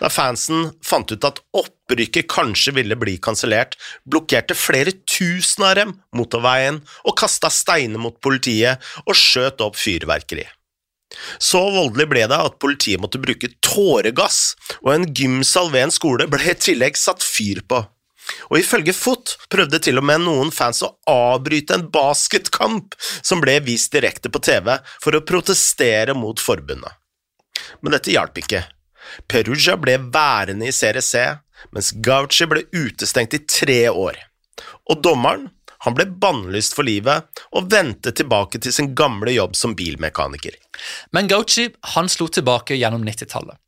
Da 0.00 0.10
fansen 0.12 0.72
fant 0.84 1.10
ut 1.12 1.24
at 1.26 1.40
opprykket 1.56 2.28
kanskje 2.30 2.74
ville 2.76 2.98
bli 2.98 3.16
kansellert, 3.22 3.76
blokkerte 4.08 4.56
flere 4.58 4.94
tusen 5.08 5.66
av 5.68 5.74
dem 5.80 5.96
motorveien 6.16 6.82
og 7.04 7.18
kasta 7.18 7.50
steiner 7.52 8.00
mot 8.00 8.20
politiet 8.24 8.84
og 9.06 9.16
skjøt 9.18 9.64
opp 9.64 9.78
fyrverkeri. 9.78 10.46
Så 11.40 11.60
voldelig 11.72 12.08
ble 12.10 12.24
det 12.28 12.36
at 12.36 12.58
politiet 12.60 13.00
måtte 13.00 13.20
bruke 13.22 13.48
tåregass, 13.64 14.56
og 14.84 14.92
en 14.92 15.06
gymsal 15.16 15.70
ved 15.72 15.86
en 15.86 15.94
skole 15.94 16.28
ble 16.30 16.52
i 16.52 16.58
tillegg 16.58 16.98
satt 17.00 17.24
fyr 17.24 17.62
på. 17.68 17.80
Og 18.52 18.58
ifølge 18.60 18.92
FOT 18.92 19.38
prøvde 19.48 19.80
til 19.80 20.00
og 20.00 20.04
med 20.04 20.20
noen 20.26 20.50
fans 20.52 20.82
å 20.84 20.92
avbryte 21.08 21.78
en 21.78 21.86
basketkamp 21.92 22.96
som 23.00 23.40
ble 23.40 23.56
vist 23.64 23.94
direkte 23.94 24.28
på 24.32 24.42
TV, 24.44 24.74
for 25.00 25.16
å 25.16 25.24
protestere 25.24 26.16
mot 26.16 26.40
forbundet. 26.40 26.92
Men 27.80 27.96
dette 27.96 28.12
hjalp 28.12 28.36
ikke. 28.42 28.66
Perugia 29.28 29.76
ble 29.80 29.98
værende 30.14 30.68
i 30.68 30.74
Serie 30.74 31.02
C, 31.02 31.22
mens 31.74 31.92
Gauci 32.04 32.48
ble 32.50 32.64
utestengt 32.74 33.36
i 33.36 33.44
tre 33.46 33.80
år. 33.90 34.18
Og 34.90 35.02
dommeren 35.04 35.48
han 35.86 35.94
ble 35.94 36.08
bannlyst 36.10 36.74
for 36.74 36.86
livet 36.86 37.42
og 37.54 37.68
vendte 37.70 38.10
tilbake 38.10 38.58
til 38.58 38.74
sin 38.74 38.94
gamle 38.98 39.30
jobb 39.36 39.54
som 39.56 39.76
bilmekaniker. 39.78 40.56
Men 41.14 41.30
Gauci 41.30 41.68
han 41.94 42.10
slo 42.10 42.26
tilbake 42.32 42.78
gjennom 42.78 43.06
90-tallet. 43.06 43.58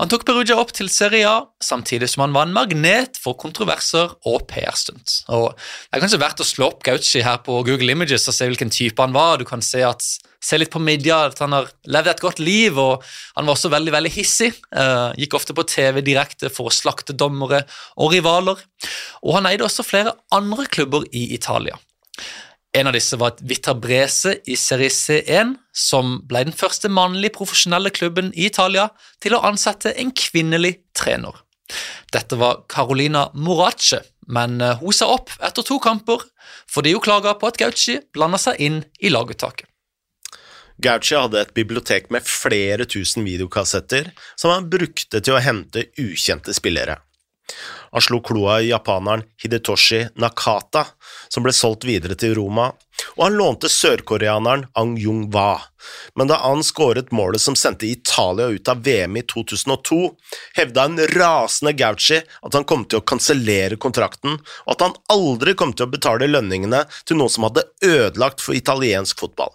Han 0.00 0.08
tok 0.08 0.22
Perugia 0.24 0.56
opp 0.56 0.70
til 0.72 0.88
Serie 0.88 1.28
A, 1.28 1.42
samtidig 1.60 2.06
som 2.08 2.22
han 2.24 2.32
var 2.32 2.46
en 2.46 2.54
magnet 2.56 3.18
for 3.20 3.36
kontroverser 3.36 4.14
og 4.30 4.46
PR-stunt. 4.48 5.18
Det 5.28 5.92
er 5.92 6.00
kanskje 6.00 6.20
verdt 6.22 6.40
å 6.40 6.46
slå 6.48 6.70
opp 6.70 6.80
Gauci 6.86 7.20
her 7.20 7.42
på 7.44 7.58
Google 7.66 7.92
Images 7.92 8.24
og 8.30 8.36
se 8.36 8.48
hvilken 8.48 8.72
type 8.72 8.96
han 9.04 9.12
var. 9.12 9.36
Du 9.36 9.44
kan 9.48 9.60
se, 9.60 9.82
at, 9.84 10.00
se 10.40 10.56
litt 10.56 10.72
på 10.72 10.80
media 10.80 11.18
at 11.28 11.44
han 11.44 11.52
har 11.52 11.68
levd 11.84 12.14
et 12.14 12.24
godt 12.24 12.40
liv, 12.40 12.80
og 12.80 13.04
han 13.36 13.44
var 13.44 13.58
også 13.58 13.72
veldig 13.76 13.92
veldig 13.98 14.14
hissig. 14.14 14.54
Uh, 14.72 15.12
gikk 15.20 15.36
ofte 15.36 15.56
på 15.58 15.66
TV 15.68 16.00
direkte 16.06 16.48
for 16.48 16.70
å 16.70 16.74
slakte 16.74 17.12
dommere 17.12 17.66
og 18.00 18.16
rivaler. 18.16 18.64
Og 19.20 19.36
han 19.36 19.52
eide 19.52 19.68
også 19.68 19.84
flere 19.84 20.16
andre 20.32 20.64
klubber 20.72 21.04
i 21.12 21.28
Italia. 21.36 21.76
En 22.72 22.86
av 22.86 22.94
disse 22.94 23.18
var 23.18 23.38
Vitabrese 23.42 24.36
i 24.46 24.54
Serie 24.56 24.92
C1, 24.94 25.56
som 25.74 26.20
ble 26.30 26.44
den 26.46 26.54
første 26.54 26.90
mannlige 26.92 27.34
profesjonelle 27.34 27.90
klubben 27.90 28.30
i 28.30 28.46
Italia 28.46 28.86
til 29.22 29.34
å 29.34 29.42
ansette 29.48 29.90
en 29.98 30.12
kvinnelig 30.14 30.76
trener. 30.94 31.34
Dette 32.14 32.38
var 32.38 32.62
Carolina 32.70 33.26
Morace, 33.34 34.00
men 34.30 34.60
eh, 34.62 34.78
hun 34.78 34.94
sa 34.94 35.10
opp 35.10 35.34
etter 35.42 35.66
to 35.66 35.78
kamper 35.82 36.22
fordi 36.70 36.94
hun 36.94 37.02
klaga 37.02 37.34
på 37.38 37.50
at 37.50 37.58
Gauchi 37.58 37.98
blanda 38.14 38.38
seg 38.38 38.62
inn 38.62 38.80
i 39.02 39.10
laguttaket. 39.10 39.66
Gauchi 40.80 41.18
hadde 41.18 41.42
et 41.42 41.54
bibliotek 41.54 42.08
med 42.14 42.24
flere 42.24 42.86
tusen 42.88 43.26
videokassetter 43.26 44.12
som 44.38 44.54
han 44.54 44.70
brukte 44.72 45.20
til 45.20 45.36
å 45.36 45.42
hente 45.42 45.90
ukjente 46.00 46.54
spillere. 46.56 46.96
Han 47.90 48.04
slo 48.04 48.20
kloa 48.22 48.60
i 48.60 48.68
japaneren 48.70 49.24
Hidetoshi 49.42 50.06
Nakata, 50.14 50.86
som 51.28 51.42
ble 51.42 51.52
solgt 51.54 51.84
videre 51.88 52.14
til 52.18 52.36
Roma, 52.38 52.70
og 53.16 53.24
han 53.24 53.38
lånte 53.38 53.70
sørkoreaneren 53.72 54.66
Ang 54.78 54.96
Jung-wa, 55.00 55.58
men 56.14 56.30
da 56.30 56.38
han 56.44 56.62
skåret 56.66 57.10
målet 57.14 57.42
som 57.42 57.56
sendte 57.58 57.88
Italia 57.88 58.50
ut 58.52 58.68
av 58.68 58.82
VM 58.86 59.16
i 59.18 59.24
2002, 59.26 60.00
hevda 60.58 60.86
en 60.86 60.98
rasende 61.16 61.74
Gauchi 61.78 62.20
at 62.20 62.56
han 62.56 62.66
kom 62.68 62.84
til 62.86 63.00
å 63.00 63.06
kansellere 63.12 63.80
kontrakten, 63.80 64.38
og 64.38 64.74
at 64.76 64.86
han 64.86 64.98
aldri 65.14 65.56
kom 65.58 65.74
til 65.74 65.88
å 65.88 65.94
betale 65.94 66.30
lønningene 66.30 66.84
til 67.04 67.18
noen 67.18 67.32
som 67.32 67.48
hadde 67.48 67.66
ødelagt 67.86 68.44
for 68.44 68.58
italiensk 68.58 69.22
fotball. 69.24 69.54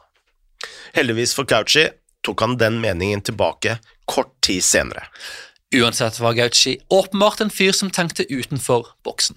Heldigvis 0.96 1.36
for 1.38 1.48
Gauchi 1.48 1.88
tok 2.26 2.42
han 2.42 2.58
den 2.58 2.80
meningen 2.82 3.22
tilbake 3.22 3.78
kort 4.10 4.34
tid 4.46 4.64
senere. 4.66 5.08
Uansett 5.76 6.20
var 6.20 6.34
Gauchi 6.34 6.78
åpenbart 6.90 7.42
en 7.42 7.52
fyr 7.52 7.74
som 7.76 7.92
tenkte 7.92 8.24
utenfor 8.32 8.94
boksen. 9.04 9.36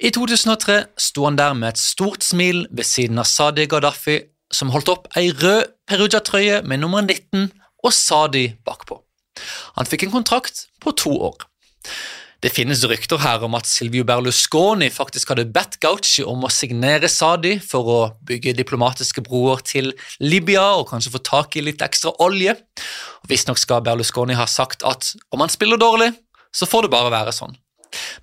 I 0.00 0.10
2003 0.14 0.84
sto 0.96 1.24
han 1.26 1.38
der 1.38 1.56
med 1.58 1.74
et 1.74 1.80
stort 1.80 2.22
smil 2.24 2.66
ved 2.70 2.86
siden 2.86 3.18
av 3.18 3.26
Sadi 3.28 3.66
Gaddafi, 3.66 4.20
som 4.52 4.70
holdt 4.70 4.90
opp 4.92 5.08
ei 5.18 5.32
rød 5.34 5.72
Perugia-trøye 5.90 6.62
med 6.62 6.80
nummer 6.84 7.02
19 7.02 7.50
og 7.84 7.92
Sadi 7.92 8.46
bakpå. 8.64 9.00
Han 9.76 9.88
fikk 9.88 10.06
en 10.06 10.14
kontrakt 10.14 10.68
på 10.80 10.94
to 10.96 11.12
år. 11.30 11.46
Det 12.40 12.48
finnes 12.56 12.80
rykter 12.88 13.20
her 13.20 13.42
om 13.44 13.52
at 13.58 13.68
Silvio 13.68 14.00
Berlusconi 14.08 14.86
faktisk 14.88 15.34
hadde 15.34 15.44
bedt 15.52 15.76
Gauchi 15.82 16.22
om 16.24 16.46
å 16.46 16.48
signere 16.48 17.08
Sadi 17.12 17.58
for 17.60 17.90
å 17.92 17.98
bygge 18.24 18.54
diplomatiske 18.56 19.20
broer 19.26 19.60
til 19.60 19.90
Libya 20.24 20.62
og 20.78 20.86
kanskje 20.88 21.12
få 21.12 21.20
tak 21.26 21.58
i 21.60 21.64
litt 21.66 21.84
ekstra 21.84 22.14
olje. 22.24 22.54
Visstnok 23.28 23.60
skal 23.60 23.84
Berlusconi 23.84 24.38
ha 24.38 24.46
sagt 24.48 24.86
at 24.88 25.10
om 25.28 25.44
han 25.44 25.52
spiller 25.52 25.80
dårlig, 25.80 26.14
så 26.48 26.64
får 26.64 26.86
det 26.86 26.94
bare 26.94 27.12
være 27.12 27.36
sånn. 27.36 27.52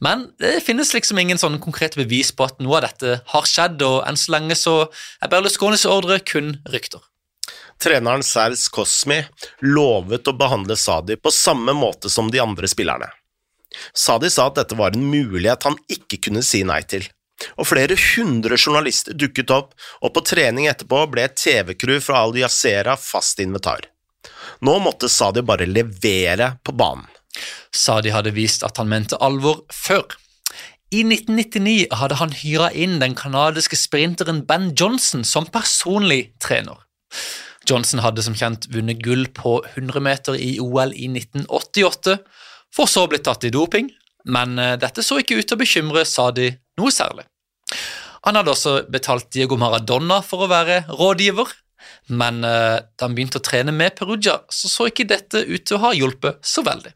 Men 0.02 0.26
det 0.42 0.64
finnes 0.66 0.96
liksom 0.96 1.22
ingen 1.22 1.38
sånn 1.38 1.60
konkrete 1.62 2.02
bevis 2.02 2.34
på 2.34 2.48
at 2.48 2.58
noe 2.64 2.80
av 2.80 2.88
dette 2.88 3.20
har 3.36 3.46
skjedd, 3.46 3.86
og 3.86 4.00
enn 4.08 4.18
så 4.18 4.34
lenge 4.34 4.58
så 4.58 4.76
er 5.22 5.30
Berlusconis 5.30 5.86
ordre 5.86 6.18
kun 6.26 6.56
rykter. 6.74 7.06
Treneren 7.78 8.26
Sers 8.26 8.66
Cosmi 8.74 9.22
lovet 9.62 10.26
å 10.26 10.34
behandle 10.34 10.74
Sadi 10.80 11.22
på 11.22 11.30
samme 11.30 11.78
måte 11.78 12.10
som 12.10 12.34
de 12.34 12.42
andre 12.42 12.66
spillerne. 12.66 13.14
Sadi 13.94 14.30
sa 14.34 14.48
at 14.50 14.58
dette 14.60 14.78
var 14.80 14.96
en 14.96 15.06
mulighet 15.12 15.68
han 15.68 15.78
ikke 15.92 16.20
kunne 16.28 16.44
si 16.46 16.64
nei 16.68 16.82
til, 16.90 17.06
og 17.58 17.70
flere 17.70 17.98
hundre 18.16 18.58
journalister 18.58 19.18
dukket 19.18 19.54
opp, 19.54 19.76
og 20.02 20.14
på 20.16 20.24
trening 20.26 20.70
etterpå 20.70 21.04
ble 21.12 21.28
et 21.28 21.38
TV-crew 21.38 22.02
fra 22.04 22.24
Al 22.26 22.38
Jazeera 22.40 22.98
fast 23.00 23.42
invitar. 23.44 23.90
Nå 24.66 24.78
måtte 24.82 25.10
Sadi 25.10 25.44
bare 25.46 25.70
levere 25.70 26.56
på 26.66 26.74
banen. 26.74 27.06
Sadi 27.74 28.10
hadde 28.10 28.34
vist 28.34 28.64
at 28.66 28.80
han 28.82 28.90
mente 28.90 29.20
alvor 29.22 29.62
før. 29.74 30.18
I 30.88 31.04
1999 31.04 31.90
hadde 32.00 32.18
han 32.22 32.32
hyra 32.32 32.70
inn 32.72 32.96
den 33.02 33.14
canadiske 33.20 33.76
sprinteren 33.76 34.46
Ben 34.48 34.72
Johnson 34.72 35.26
som 35.28 35.50
personlig 35.52 36.32
trener. 36.44 36.80
Johnson 37.68 38.00
hadde 38.00 38.24
som 38.24 38.38
kjent 38.40 38.70
vunnet 38.72 39.02
gull 39.04 39.26
på 39.36 39.58
100 39.76 40.00
meter 40.04 40.38
i 40.40 40.56
OL 40.64 40.94
i 40.96 41.10
1988, 41.12 42.16
for 42.76 42.90
så 42.90 43.06
å 43.06 43.12
bli 43.12 43.20
tatt 43.24 43.48
i 43.48 43.54
doping, 43.54 43.90
men 44.28 44.58
eh, 44.60 44.76
dette 44.82 45.06
så 45.06 45.20
ikke 45.22 45.40
ut 45.40 45.48
til 45.48 45.58
å 45.58 45.62
bekymre 45.62 46.06
Sadi 46.08 46.50
noe 46.80 46.94
særlig. 46.94 47.28
Han 48.28 48.36
hadde 48.36 48.52
også 48.52 48.74
betalt 48.92 49.30
Diego 49.32 49.58
Maradona 49.60 50.20
for 50.26 50.44
å 50.44 50.52
være 50.52 50.82
rådgiver, 50.90 51.54
men 52.20 52.42
eh, 52.44 52.80
da 52.84 53.08
han 53.08 53.16
begynte 53.16 53.40
å 53.42 53.46
trene 53.46 53.76
med 53.76 53.96
Perugia, 54.00 54.40
så 54.50 54.72
så 54.72 54.90
ikke 54.90 55.08
dette 55.08 55.44
ut 55.48 55.64
til 55.64 55.78
å 55.78 55.86
ha 55.88 55.94
hjulpet 55.96 56.42
så 56.46 56.64
veldig. 56.68 56.94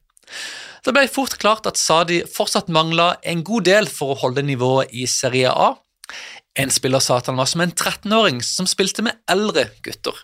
Det 0.82 0.94
ble 0.96 1.06
fort 1.14 1.38
klart 1.42 1.68
at 1.70 1.78
Sadi 1.78 2.24
fortsatt 2.26 2.72
mangla 2.74 3.14
en 3.22 3.44
god 3.46 3.68
del 3.70 3.90
for 3.92 4.14
å 4.14 4.20
holde 4.24 4.44
nivået 4.46 4.94
i 4.98 5.06
Serie 5.10 5.52
A. 5.54 5.76
En 6.58 6.74
spiller 6.74 7.04
sa 7.04 7.20
at 7.22 7.30
han 7.30 7.38
var 7.40 7.48
som 7.48 7.62
en 7.64 7.72
13-åring 7.72 8.42
som 8.44 8.68
spilte 8.68 9.06
med 9.06 9.22
eldre 9.30 9.68
gutter. 9.86 10.18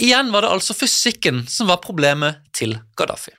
Igjen 0.00 0.32
var 0.34 0.42
det 0.42 0.54
altså 0.56 0.74
fysikken 0.74 1.44
som 1.50 1.68
var 1.70 1.84
problemet 1.84 2.40
til 2.56 2.78
Gaddafi. 2.98 3.36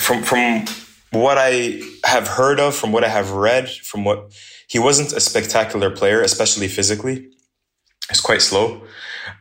From 0.00 0.22
from 0.22 0.64
what 1.12 1.38
I 1.38 1.82
have 2.04 2.28
heard 2.28 2.60
of, 2.60 2.74
from 2.74 2.92
what 2.92 3.04
I 3.04 3.08
have 3.08 3.32
read, 3.32 3.68
from 3.68 4.04
what 4.04 4.32
he 4.68 4.78
wasn't 4.78 5.12
a 5.12 5.20
spectacular 5.20 5.90
player, 5.90 6.22
especially 6.22 6.68
physically. 6.68 7.28
He's 8.08 8.20
quite 8.20 8.42
slow, 8.42 8.82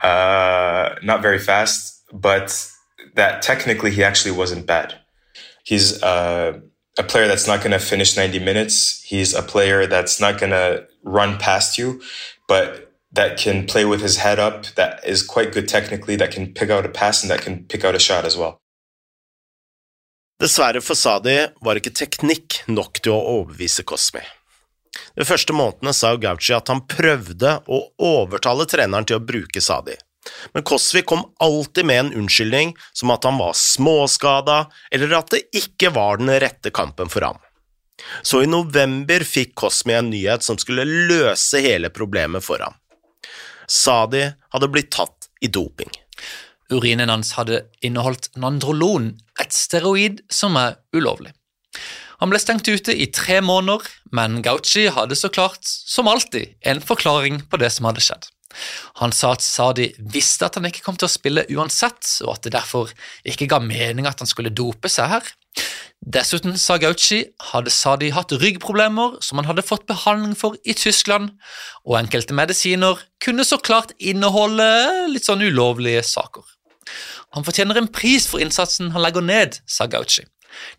uh, 0.02 0.96
not 1.04 1.22
very 1.22 1.40
fast, 1.40 2.04
but 2.12 2.72
that 3.16 3.42
technically 3.42 3.92
he 3.92 4.04
actually 4.04 4.32
wasn't 4.32 4.66
bad. 4.66 4.96
He's 5.64 6.02
uh, 6.04 6.60
a 6.98 7.04
player 7.04 7.28
that's 7.28 7.48
not 7.48 7.60
going 7.60 7.72
to 7.72 7.80
finish 7.80 8.18
90 8.18 8.40
minutes. 8.40 9.02
He's 9.04 9.34
a 9.34 9.42
player 9.42 9.88
that's 9.88 10.20
not 10.20 10.40
going 10.40 10.52
to 10.52 10.88
run 11.04 11.38
past 11.38 11.78
you, 11.78 12.02
but 12.48 12.92
that 13.12 13.38
can 13.38 13.66
play 13.66 13.86
with 13.86 14.02
his 14.02 14.18
head 14.18 14.40
up, 14.40 14.66
that 14.76 15.06
is 15.06 15.24
quite 15.24 15.52
good 15.52 15.68
technically, 15.68 16.16
that 16.16 16.32
can 16.32 16.54
pick 16.54 16.70
out 16.70 16.86
a 16.86 16.90
pass 16.90 17.24
and 17.24 17.32
that 17.32 17.42
can 17.42 17.66
pick 17.66 17.84
out 17.84 17.96
a 17.96 18.00
shot 18.00 18.26
as 18.26 18.38
well. 18.38 18.60
Dessverre 20.40 20.80
for 20.80 20.96
Sadi 20.96 21.36
var 21.60 21.76
ikke 21.76 21.92
teknikk 21.92 22.62
nok 22.72 23.02
til 23.04 23.12
å 23.12 23.24
overbevise 23.40 23.84
Cosmi. 23.84 24.22
De 25.20 25.26
første 25.28 25.52
månedene 25.52 25.92
sa 25.96 26.14
Gauci 26.16 26.54
at 26.56 26.72
han 26.72 26.86
prøvde 26.88 27.58
å 27.68 27.80
overtale 28.08 28.64
treneren 28.72 29.08
til 29.08 29.20
å 29.20 29.26
bruke 29.26 29.60
Sadi, 29.60 29.98
men 30.56 30.64
Cosmi 30.64 31.04
kom 31.04 31.26
alltid 31.44 31.90
med 31.90 32.00
en 32.06 32.14
unnskyldning 32.22 32.72
som 32.96 33.12
at 33.12 33.28
han 33.28 33.40
var 33.42 33.58
småskada, 33.60 34.62
eller 34.96 35.18
at 35.20 35.36
det 35.36 35.44
ikke 35.60 35.92
var 35.96 36.24
den 36.24 36.32
rette 36.40 36.72
kampen 36.72 37.12
for 37.12 37.28
ham. 37.28 37.44
Så 38.24 38.46
i 38.46 38.48
november 38.48 39.28
fikk 39.28 39.58
Cosmi 39.60 39.98
en 39.98 40.12
nyhet 40.14 40.46
som 40.46 40.60
skulle 40.62 40.88
løse 40.88 41.60
hele 41.68 41.92
problemet 41.92 42.48
for 42.48 42.64
ham. 42.64 42.80
Sadi 43.68 44.24
hadde 44.56 44.72
blitt 44.72 44.94
tatt 44.96 45.28
i 45.44 45.52
doping. 45.52 45.92
Urinen 46.70 47.10
hans 47.10 47.34
hadde 47.38 47.64
inneholdt 47.86 48.30
nandrolon, 48.38 49.14
et 49.42 49.56
steroid 49.56 50.24
som 50.34 50.58
er 50.60 50.78
ulovlig. 50.96 51.34
Han 52.20 52.32
ble 52.34 52.40
stengt 52.42 52.68
ute 52.68 52.92
i 52.92 53.08
tre 53.16 53.40
måneder, 53.46 53.86
men 54.12 54.42
Gauci 54.44 54.90
hadde 54.92 55.16
så 55.16 55.32
klart, 55.32 55.64
som 55.64 56.10
alltid, 56.12 56.58
en 56.68 56.84
forklaring 56.84 57.46
på 57.48 57.60
det 57.62 57.72
som 57.72 57.88
hadde 57.88 58.04
skjedd. 58.04 58.28
Han 59.00 59.14
sa 59.14 59.36
at 59.36 59.46
Sadi 59.46 59.92
visste 60.14 60.48
at 60.48 60.58
han 60.58 60.68
ikke 60.68 60.82
kom 60.84 60.98
til 61.00 61.08
å 61.08 61.14
spille 61.14 61.46
uansett, 61.54 62.02
og 62.26 62.34
at 62.36 62.48
det 62.48 62.56
derfor 62.58 62.92
ikke 63.28 63.48
ga 63.50 63.62
mening 63.64 64.10
at 64.10 64.20
han 64.20 64.30
skulle 64.30 64.52
dope 64.52 64.90
seg 64.92 65.14
her. 65.14 65.30
Dessuten, 66.00 66.56
sa 66.58 66.78
Gauci, 66.82 67.22
hadde 67.52 67.72
Sadi 67.74 68.10
hatt 68.16 68.34
ryggproblemer 68.36 69.20
som 69.24 69.40
han 69.40 69.50
hadde 69.50 69.66
fått 69.68 69.88
behandling 69.90 70.36
for 70.40 70.56
i 70.64 70.76
Tyskland, 70.78 71.34
og 71.86 72.00
enkelte 72.00 72.36
medisiner 72.36 73.00
kunne 73.24 73.46
så 73.48 73.60
klart 73.62 73.94
inneholde 74.00 74.68
litt 75.14 75.28
sånn 75.28 75.44
ulovlige 75.46 76.04
saker. 76.08 76.48
Han 77.36 77.46
fortjener 77.46 77.78
en 77.78 77.92
pris 77.92 78.28
for 78.30 78.42
innsatsen 78.44 78.92
han 78.96 79.04
legger 79.06 79.26
ned, 79.26 79.60
sa 79.66 79.88
Gauci. 79.88 80.26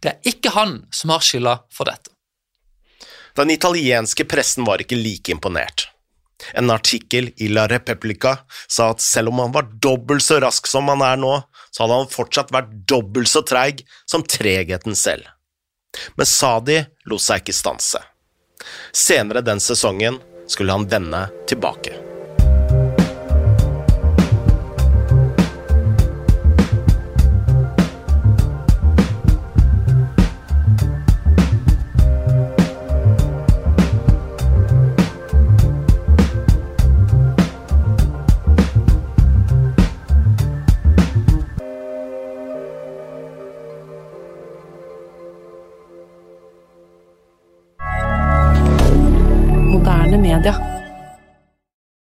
Det 0.02 0.12
er 0.12 0.32
ikke 0.32 0.52
han 0.56 0.80
som 0.94 1.14
har 1.14 1.24
skylda 1.24 1.60
for 1.72 1.90
dette. 1.90 2.12
Den 3.38 3.52
italienske 3.54 4.26
pressen 4.28 4.66
var 4.66 4.82
ikke 4.82 4.98
like 4.98 5.32
imponert. 5.32 5.86
En 6.56 6.70
artikkel 6.72 7.30
i 7.36 7.48
La 7.52 7.66
Repubblica 7.68 8.38
sa 8.66 8.90
at 8.90 9.04
selv 9.04 9.30
om 9.30 9.42
han 9.44 9.52
var 9.54 9.68
dobbelt 9.82 10.24
så 10.24 10.40
rask 10.42 10.66
som 10.66 10.88
han 10.90 11.04
er 11.04 11.20
nå, 11.20 11.34
så 11.70 11.84
hadde 11.84 12.00
han 12.00 12.12
fortsatt 12.12 12.52
vært 12.54 12.72
dobbelt 12.88 13.30
så 13.30 13.44
treig 13.46 13.84
som 14.08 14.24
tregheten 14.26 14.96
selv. 14.98 15.28
Men 16.16 16.26
Sadi 16.26 16.80
lot 17.10 17.22
seg 17.22 17.44
ikke 17.44 17.56
stanse. 17.56 18.02
Senere 18.92 19.44
den 19.44 19.62
sesongen 19.62 20.20
skulle 20.50 20.74
han 20.74 20.88
vende 20.90 21.26
tilbake. 21.50 22.09